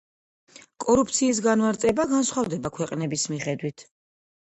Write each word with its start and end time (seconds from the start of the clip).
კორუფციის 0.85 1.43
განმარტება 1.49 2.07
განსხვავდება 2.17 2.75
ქვეყნების 2.81 3.31
მიხედვით. 3.37 3.91